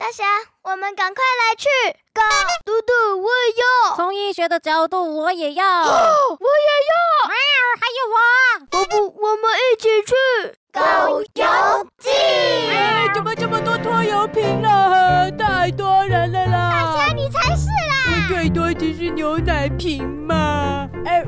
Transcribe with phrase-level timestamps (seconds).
[0.00, 0.24] 大侠，
[0.62, 1.68] 我们赶快来去
[2.14, 2.22] ！Go，
[2.64, 3.96] 嘟嘟，我也要。
[3.96, 5.62] 从医学的角度，我也要。
[5.62, 5.86] 哦，
[6.40, 7.28] 我也要。
[7.28, 7.36] 喵，
[7.78, 8.16] 还有我。
[8.78, 10.14] 我不，我们一起去。
[10.72, 10.80] 狗
[11.20, 12.08] 游记。
[12.70, 15.30] 哎，怎么这么多拖油瓶了？
[15.32, 16.70] 太多人了啦！
[16.72, 18.26] 大侠，你才是啦。
[18.26, 20.88] 最多只是牛奶瓶嘛。
[21.04, 21.22] 哎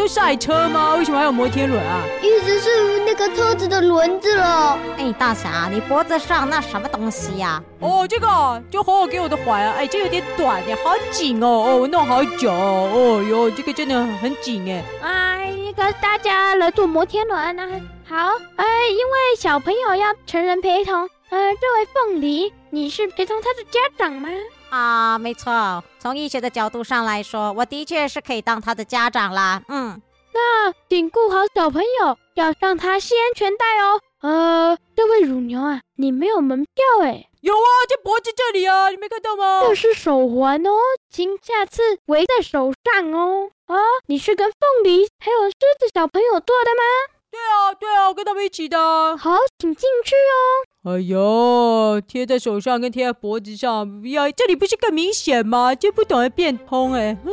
[0.00, 0.94] 都赛车吗？
[0.96, 2.02] 为什么还有摩天轮啊？
[2.22, 4.78] 意思是那个车子的轮子了。
[4.96, 7.62] 哎，大侠，你脖子上那什么东西呀、啊？
[7.80, 9.74] 哦，这个就好好给我的环啊。
[9.76, 11.46] 哎，这有点短的，好紧哦。
[11.46, 12.90] 哦，我弄好久哦。
[12.94, 14.82] 哦哟，这个真的很紧哎。
[15.02, 17.68] 哎，那个大家来坐摩天轮呢、啊。
[18.08, 18.16] 好，
[18.56, 20.94] 哎，因为小朋友要成人陪同。
[21.28, 24.30] 呃，这位凤梨，你是陪同他的家长吗？
[24.70, 29.62] 啊，没错，从医学的角度上来说，我的确是可以当他的家长啦。
[29.68, 30.00] 嗯，
[30.32, 34.00] 那请顾好小朋友，要让他系安全带哦。
[34.22, 37.26] 呃，这位乳牛啊，你没有门票哎。
[37.40, 39.62] 有啊，在脖子这里啊，你没看到吗？
[39.66, 40.70] 这是手环哦，
[41.10, 43.50] 请下次围在手上哦。
[43.66, 46.82] 啊，你是跟凤梨还有狮子小朋友做的吗？
[47.30, 49.16] 对啊，对啊，我跟他们一起的。
[49.16, 50.68] 好，请进去哦。
[50.82, 55.74] 哎呦，贴在手上跟贴在脖子上，呀，这里不是更明显吗？
[55.74, 57.14] 就不懂得变通哎。
[57.22, 57.30] 哼。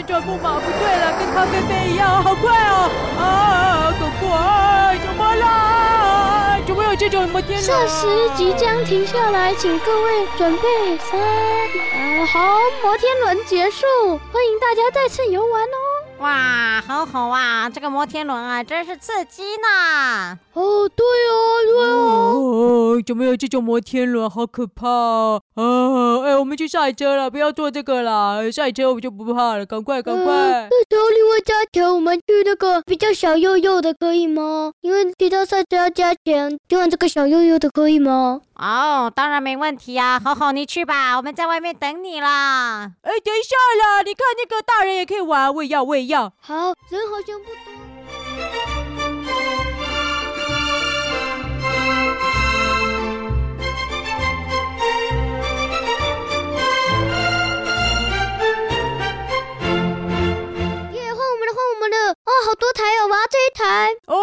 [0.00, 2.88] 旋转木马不对了，跟咖啡杯一样，好快哦！
[3.20, 4.32] 啊，狗狗！
[5.04, 6.58] 怎么啦？
[6.66, 7.66] 怎么有这种摩天轮？
[7.66, 11.20] 这时即将停下来，请各位准备三。
[12.28, 13.84] 好，摩天轮结束，
[14.32, 15.79] 欢迎大家再次游玩哦。
[16.20, 17.66] 哇，好好啊！
[17.70, 20.38] 这个摩天轮啊，真是刺激呢。
[20.52, 22.96] 哦，对哦，对哦。
[22.98, 24.28] 哦，怎么有这种摩天轮？
[24.28, 25.42] 好可怕哦！
[25.54, 25.62] 啊，
[26.26, 28.52] 哎，我们去赛车了，不要坐这个了。
[28.52, 30.24] 赛车我们就不怕了，赶快，赶快。
[30.70, 34.72] 那时候另外加钱，我们去那个比较小悠悠的，可以吗？
[34.82, 38.42] 因为其他赛车要加钱，今晚这个小悠悠的可以吗？
[38.56, 40.20] 哦，当然没问题啊。
[40.22, 42.90] 好好，你去吧，我们在外面等你啦。
[43.00, 46.09] 哎，等一下啦，你看那个大人也可以玩，我也要，我也要。
[46.40, 47.70] 好，人好像不多。
[62.42, 64.16] 好多台哦，我要这一台哦。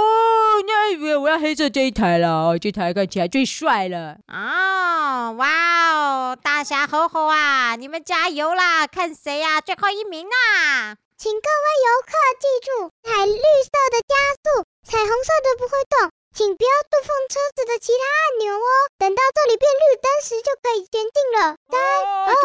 [0.66, 4.18] 那我要黑色这一台了，这台看起来最帅了。
[4.28, 8.86] 哦，哇哦，大侠吼吼啊，你们加油啦！
[8.86, 10.97] 看谁呀，最后一名啊！
[11.17, 18.69] 请各位游客记住，踩绿色的加速，彩虹色的不会动，请不要触碰车子的其他按钮哦。
[19.01, 21.57] 等到这里变绿灯时就可以前进了。
[21.73, 21.81] 三、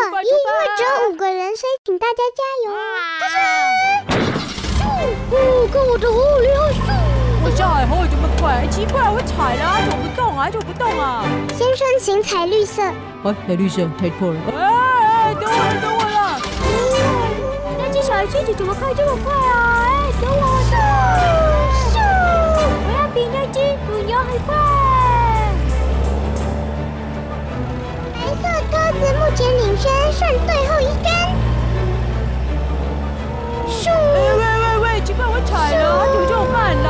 [0.08, 2.80] 二、一，因为只有五个人，所以请大家加油啊！
[5.36, 6.48] 哦，跟我的好厉
[6.80, 6.96] 害！
[7.44, 11.28] 我下来后这么快，奇怪，我踩了，走不动啊，走不动啊！
[11.52, 12.80] 先生，请踩绿色。
[12.80, 14.40] 哎，踩绿色，踩错了。
[14.48, 15.91] 哎哎，等我了，等我
[18.22, 18.28] 了！
[18.28, 19.82] 那只小狮子怎么开这么快啊？
[19.82, 20.40] 哎，等我
[20.70, 20.76] 了！
[21.90, 21.98] 咻！
[22.86, 23.60] 我要比那只。
[23.88, 24.54] 母牛还快。
[28.14, 31.10] 白色鸽子目前领先，剩最后一根。
[33.68, 33.90] 咻！
[33.90, 34.42] 喂喂
[34.78, 36.88] 喂奇怪，我踩了，怎么这么慢呢？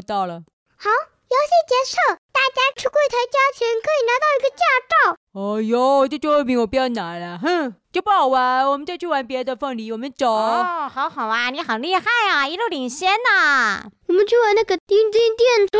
[0.00, 0.42] 到了。
[0.76, 0.90] 好。
[1.30, 1.96] 游戏结束，
[2.32, 5.14] 大家去柜台交钱，可以拿到一个驾照。
[5.32, 8.68] 哎呦，这最后一瓶我不要拿了，哼，就不好玩。
[8.68, 10.28] 我们再去玩别的凤梨，我们走。
[10.28, 12.02] 哦，好好啊，你好厉害
[12.32, 13.84] 啊，一路领先呐。
[14.08, 15.78] 我们去玩那个叮叮电车。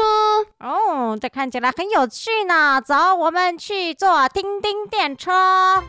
[0.65, 2.81] 哦，这看起来很有趣呢。
[2.81, 5.83] 走，我们去坐叮叮电车。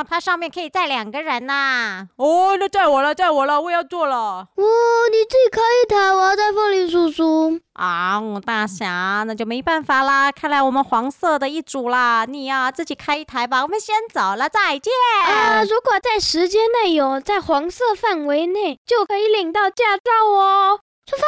[0.00, 2.08] 啊，它上面可以载两个人呐。
[2.16, 4.16] 哦，那载我了，载我了，我也要坐了。
[4.16, 4.64] 哦，
[5.12, 7.60] 你自己开一台，我要载凤梨叔叔。
[7.74, 10.32] 啊，大侠，那就没办法啦。
[10.32, 13.62] 看来我们黄色的一组啦，你呀、啊、自己开一台吧。
[13.62, 14.90] 我们先走了，再见。
[15.26, 20.80] 啊，如果在时间内有在黄色范围内，就可以领到驾照哦。
[21.06, 21.22] 出发。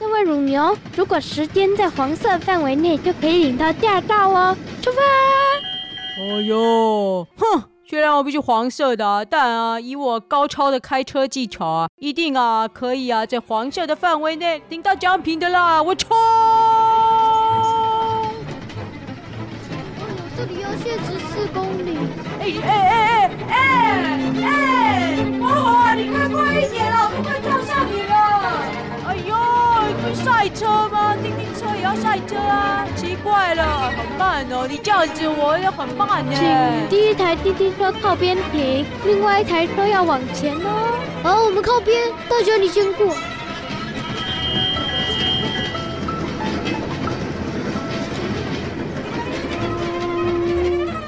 [0.00, 4.56] 那位乳牛，如果时间在黄色范围内，就可以领到驾照哦。
[4.80, 5.02] 出发！
[6.20, 15.80] 哦哟，哼，虽然我不是黄色的，但啊，以我高超的开车技巧啊，一定啊可以啊，在黄色的范围内领到奖品的啦！
[15.80, 16.16] 我冲！
[16.16, 17.70] 哦
[20.02, 21.96] 哟，这里要限时四公里。
[22.40, 25.16] 哎哎哎哎哎哎！
[25.40, 28.16] 哦，你开快一点了，我快撞上你了！
[29.06, 29.30] 哎呦！
[30.02, 31.14] 不是赛车吗？
[31.22, 32.84] 叮叮车也要赛车啊！
[33.18, 33.64] 奇怪了，
[33.96, 34.64] 好慢哦！
[34.68, 36.32] 你这样子我也很慢呢。
[36.32, 40.94] 请第一台滴滴车靠边停，另外一台车要往前哦。
[41.24, 43.12] 好，我们靠边，大家你先过。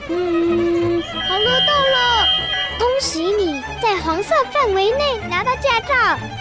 [0.08, 2.26] 嗯，好了，到了，
[2.76, 5.94] 恭喜你在黄色范围内拿到驾照。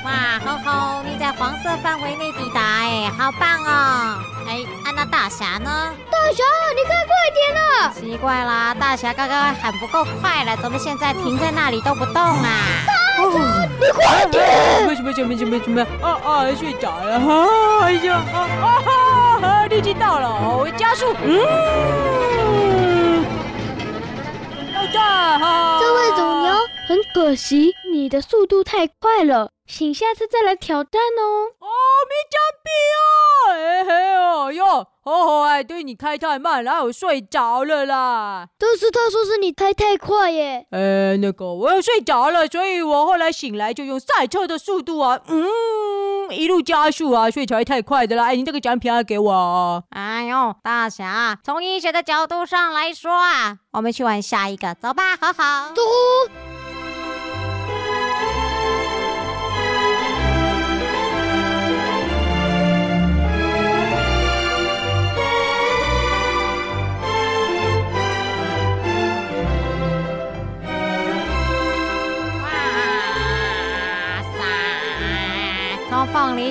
[0.03, 4.08] 哇，吼吼，你在黄色范围内抵达，哎，好棒哦！
[5.21, 5.93] 大侠呢？
[6.09, 7.91] 大侠，你开快点了！
[7.93, 12.47] 奇怪啦，大侠刚刚喊不够快了，怎么现在停在那里都不动啊？
[12.87, 12.93] 大
[13.23, 13.29] 侠，
[13.81, 14.87] 你快点！
[14.87, 17.47] 没事没事没事没事没事，啊啊，睡着了，啊，
[17.81, 18.65] 哎呀，啊啊
[19.41, 23.25] 啊，你已经到了，我加速，嗯，
[24.73, 25.79] 到站哈。
[25.81, 26.53] 这位总牛，
[26.89, 29.51] 很可惜，你的速度太快了。
[29.67, 31.53] 请下次再来挑战哦！
[31.59, 31.67] 哦，
[32.09, 33.53] 没奖品哦！
[33.53, 38.47] 哎嘿哦哟，吼吼哎，对你开太慢，然后我睡着了啦。
[38.57, 40.65] 但是他说是你开太快耶。
[40.71, 45.45] 呃，那个我又睡着了，所以我后来醒来就用赛车的速度啊，嗯，
[46.31, 48.25] 一路加速啊，所以才会太快的啦。
[48.25, 49.83] 哎，你这个奖品要给我哦。
[49.91, 55.71] 哎呦，大侠，从医学的角度上来说啊，我们去玩下一个，走吧，好好。
[55.75, 55.83] 走。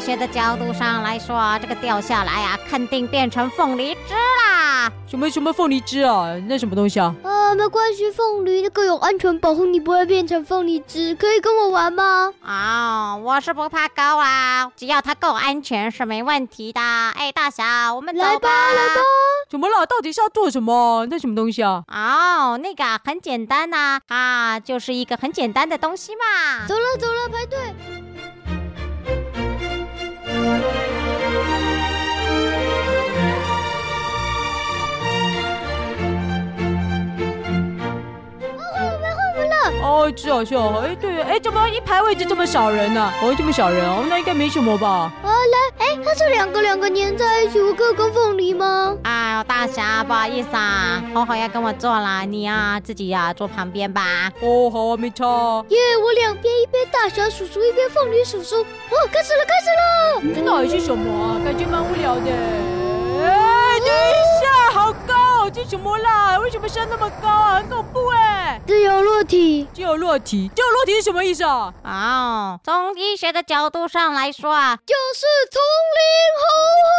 [0.08, 4.90] 学的角度上来说，这个掉下来啊，肯定变成凤梨汁啦。
[5.06, 6.34] 什么什么凤梨汁啊？
[6.48, 7.14] 那什么东西啊？
[7.22, 12.32] 啊，没关系，凤梨那个有安全保护，你不会变成凤梨汁，可以跟我玩吗？
[12.42, 16.80] 啊、哦，我是不怕高啊，只要它够安全是没问题的。
[16.80, 18.28] 哎，大侠，我们走吧。
[18.30, 19.02] 来吧，来吧。
[19.50, 19.84] 怎么了？
[19.84, 21.06] 到底是要做什么？
[21.10, 21.84] 那什么东西啊？
[21.86, 26.66] 哦，那个很简单呐，啊，就是一个很简单的东西嘛。
[26.66, 27.58] 走了，走了，排队。
[30.48, 30.97] thank you
[39.88, 43.10] 哦，是好笑，哎，对，哎，怎么一排位置这么少人呢？
[43.22, 45.10] 哦，这么少人哦，那应该没什么吧？
[45.24, 48.94] 啊，来，哎，它是两个两个粘在一起，我可以跟凤梨吗？
[49.04, 54.30] 哎呦，大侠，不好意思啊，好好要跟我坐啦，你呀自己呀坐旁边吧。
[54.42, 55.24] 哦，好啊，没差。
[55.70, 58.56] 耶，我两边一边大侠叔叔，一边凤梨叔叔。
[58.60, 60.34] 哦，开始了，开始了。
[60.34, 61.40] 这到底是什么啊？
[61.42, 62.30] 感觉蛮无聊的。
[63.24, 63.90] 哎，等一
[64.42, 64.92] 下，好
[65.38, 65.48] 高！
[65.48, 66.36] 这什么啦？
[66.38, 67.54] 为什么升那么高啊？
[67.54, 68.60] 很恐怖哎！
[68.66, 71.72] 自由落体，自由落体，自由落体是什么意思啊？
[71.84, 75.62] 哦，从医学的角度上来说啊，就是丛
[75.96, 76.02] 林
[76.40, 76.42] 猴
[76.84, 76.90] 猴。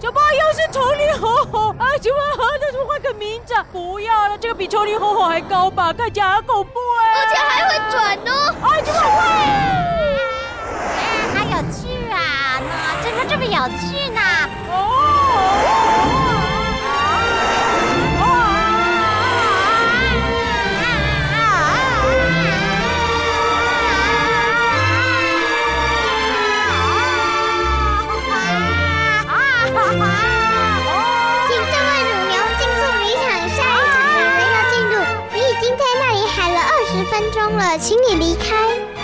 [0.00, 1.68] 怎么又是丛林猴猴？
[1.78, 2.18] 啊，怎么？
[2.60, 3.54] 那怎么换个名字？
[3.70, 5.92] 不要了，这个比丛林猴猴还高吧？
[5.92, 7.12] 看起来很恐怖哎！
[7.14, 8.54] 而且还会转哦！
[8.62, 9.20] 哎，怎么会？
[10.98, 11.00] 哎，
[11.32, 12.60] 还有趣啊！
[12.60, 14.20] 那怎么这么有趣呢？
[14.68, 16.21] 哦。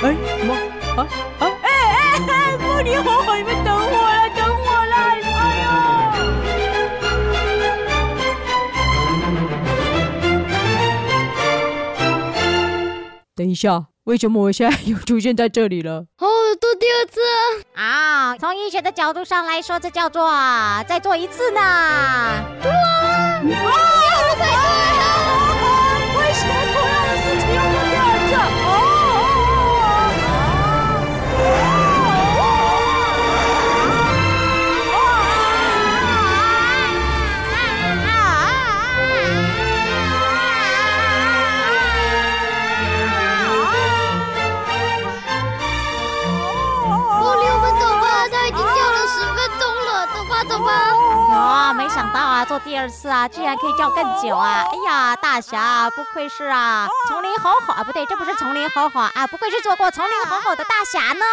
[0.01, 0.55] 哎，什么？
[0.97, 1.03] 啊
[1.41, 1.43] 啊！
[1.63, 2.57] 哎哎哎！
[2.59, 4.95] 凤梨猴猴，你们等我了，等我了！
[5.35, 5.67] 哎呦！
[13.35, 16.07] 等一下，为什么我现在又出现在这里了？
[16.19, 16.29] 哦，
[16.61, 17.21] 做第二次
[17.75, 18.37] 啊！
[18.39, 20.31] 从医学的角度上来说，这叫做
[20.87, 21.61] 再做一次呢。
[23.65, 23.73] 哇！
[52.59, 52.65] 哇！
[52.65, 54.65] 第二次啊，居然可以叫更久啊！
[54.67, 61.25] 哎呀，大侠不愧是啊，丛林好好啊，不对，这不是丛林好好啊，不愧是做过丛林好好的大侠呢。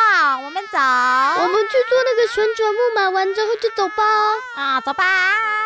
[0.45, 4.03] 我们走，我们去坐那个旋转木马，完之后就走吧。
[4.55, 5.64] 啊，走吧。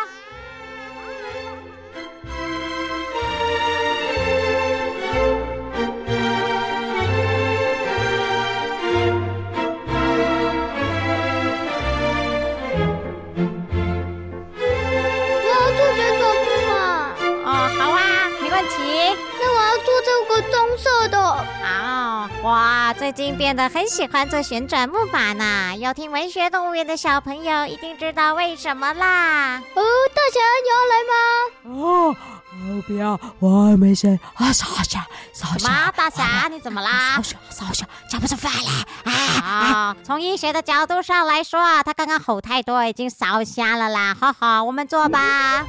[23.10, 29.56] 最近变得很喜欢坐旋转木马呢，有听文学动物园的小朋友一定知道为什么啦。
[29.74, 29.82] 哦，
[30.14, 31.82] 大侠你要来吗？
[31.82, 32.16] 哦，
[32.52, 35.58] 哦不要，我还没睡啊，少侠，少侠。
[35.58, 35.92] 什么？
[35.96, 37.16] 大侠你怎么啦？
[37.16, 39.12] 少侠，少侠，讲不出话来。
[39.12, 44.16] 啊，从医学的角度上来说，他刚刚吼太多，已经烧瞎了啦。
[44.18, 45.66] 好好，我们坐吧。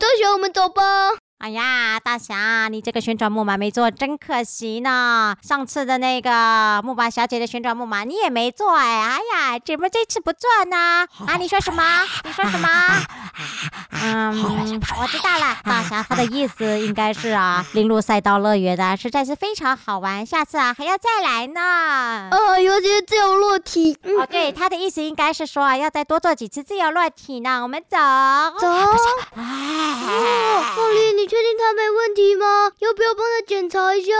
[0.00, 1.29] 大侠，我们走吧。
[1.40, 5.34] 哎呀，大侠，你这个旋转木马没做，真可惜呢。
[5.40, 9.00] 上次的那个木马小姐的旋转木马你也没做哎。
[9.00, 11.06] 哎呀，怎么这次不做呢？
[11.26, 11.82] 啊，你说什么？
[12.24, 12.68] 你说什么？
[14.02, 14.42] 嗯，
[15.00, 22.28] 我知道了，大侠他的意思应该是啊， 铃鹿赛道乐园的实在是非常好玩，下次啊还要再来呢。
[22.32, 23.96] 呃，尤其是自由落体。
[24.02, 27.62] 哦，对，他的意思应该是说啊，要再多做几次自由落体呢。
[27.62, 27.96] 我们走，
[28.58, 28.68] 走。
[29.36, 29.42] 哎，
[30.76, 30.99] 凤梨，你。
[30.99, 30.99] 确定他没问
[32.78, 34.12] 要不要帮检查一下？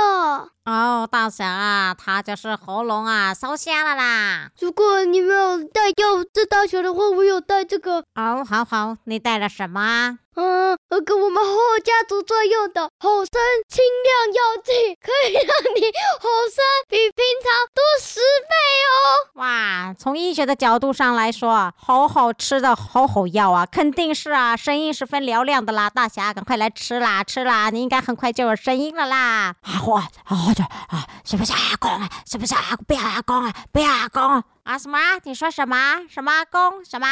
[0.67, 4.51] 哦，大侠啊，他就是喉咙啊烧瞎了啦。
[4.61, 8.05] 如果你没有带药治大侠的话，我有带这个。
[8.15, 10.19] 哦，好好，你带了什么？
[10.37, 13.33] 嗯，那个我们猴猴家族专用的吼声
[13.69, 15.81] 清亮药剂，可以让你
[16.21, 18.55] 吼声比平常多十倍
[18.87, 18.95] 哦。
[19.41, 25.91] 哇，从医学的角度上来说，好好吃的好吼药啊，肯定是啊，声音十分嘹亮的啦。
[25.91, 29.10] 大侠，赶快来吃啦，吃啦，你应该很快就有声音了啦。
[29.17, 29.55] 啊，
[29.87, 32.09] 我好的啊，是不是阿公啊？
[32.27, 32.77] 是不是阿？
[32.87, 34.79] 不要阿公啊，不要阿公啊？
[34.79, 34.99] 什么？
[35.25, 36.01] 你说什么？
[36.09, 36.85] 什么阿公？
[36.85, 37.07] 什么？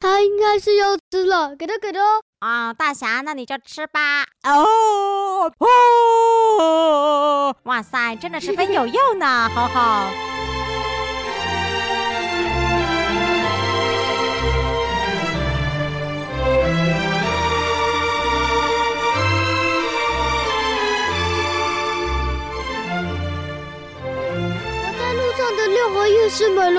[0.00, 2.00] 他应该是要吃了，给他给他。
[2.40, 4.24] 啊、哦，大侠，那你就吃吧。
[4.44, 7.56] 哦哦！
[7.64, 10.10] 哇塞，真的十分有用呢，好好。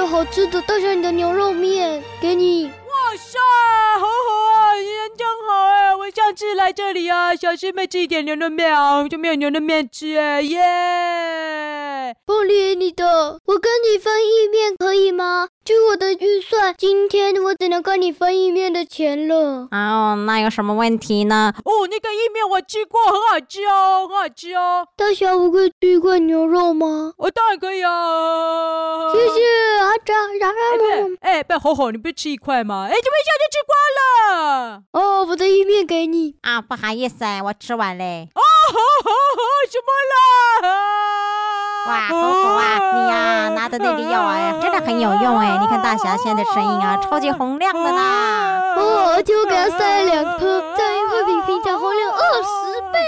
[0.08, 2.66] 好吃的大侠你的牛肉面，给你。
[2.66, 3.38] 哇塞，
[4.00, 4.08] 好好
[4.54, 5.96] 啊，你人真好哎！
[5.96, 10.60] 我上次来这里啊，小师妹吃一点牛肉面啊，就没有牛肉面吃哎，耶！
[12.28, 15.48] 凤梨，你的，我跟你分意面可以吗？
[15.64, 19.70] 据我的预算，今天我只能跟你分意面的钱了。
[19.72, 21.54] 哦，那有什么问题呢？
[21.64, 24.86] 哦，那个意面我吃过，很好吃哦，很好吃哦。
[24.98, 27.14] 大侠，我可以吃一块牛肉吗？
[27.16, 29.14] 我当然可以啊。
[29.14, 29.42] 谢谢
[29.80, 30.58] 阿扎然后
[31.22, 32.90] 哎，别吼吼，你不是吃一块吗？
[32.90, 34.84] 哎，怎么一下就吃光了？
[34.92, 38.28] 哦，我的意面给你啊，不好意思，我吃完嘞。
[38.36, 38.42] 哦，
[38.74, 41.47] 吼吼吼，什么了？
[41.88, 45.58] 哇，猴猴啊，你呀、啊、拿的那个药啊，真的很有用哎！
[45.62, 48.02] 你看大侠现在的声音啊，超级洪亮的呢。
[48.76, 53.00] 哦，而且我给他塞了两颗，这样会比平常洪亮二十倍。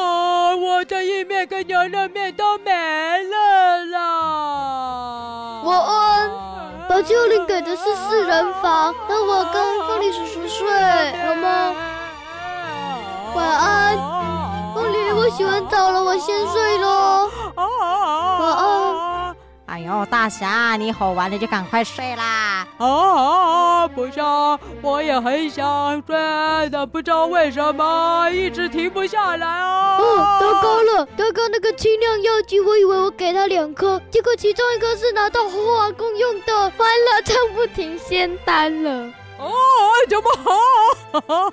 [0.00, 4.00] 哦，我的意面跟牛肉面都没了啦。
[5.62, 6.30] 晚安，
[6.88, 10.68] 保佑林给的是四人房，那我跟凤梨叔叔睡
[11.24, 11.72] 好吗？
[13.36, 13.96] 晚安，
[15.14, 17.30] 我洗完澡了，我先睡喽。
[17.56, 19.36] 晚安。
[19.66, 22.66] 哎呦，大侠，你吼完了就赶快睡啦！
[22.78, 24.20] 啊，不是，
[24.80, 26.16] 我也很想睡，
[26.72, 29.98] 但不知道为什么一直停不下来啊！
[29.98, 39.12] 哦，糟糕了，刚刚那个清亮药剂，我以为我给他两颗，结果其中一颗是拿到猴猴阿公用的，完了，唱不停仙丹了。
[39.38, 39.50] 哦，
[40.08, 41.52] 怎么好？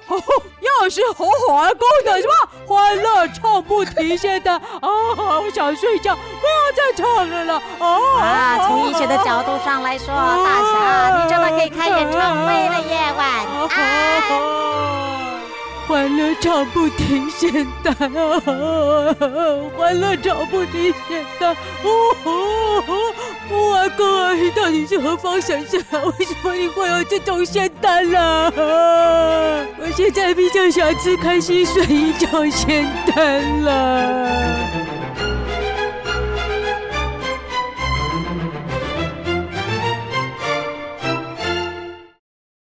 [0.60, 2.34] 又是猴猴阿公的什么
[2.68, 4.60] 欢乐唱不停现在啊！
[4.82, 8.68] 我想睡觉，不要再唱了了啊！
[8.68, 13.14] 从医学的角度上来说，大侠，你真的可以开演唱会了耶！
[13.18, 13.26] 晚
[13.70, 15.15] 安。
[15.88, 18.42] 欢乐场不停现单啊！
[19.78, 21.52] 欢乐场不停现单，
[21.84, 23.74] 哦哦哦！
[23.76, 26.02] 阿公阿姨到底是何方神圣啊？
[26.18, 28.52] 为什么你会有这种仙丹啦？
[29.78, 34.85] 我现在比较想吃开心水一种仙丹了。